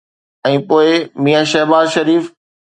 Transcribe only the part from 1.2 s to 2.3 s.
ميان Shahbaz شريف.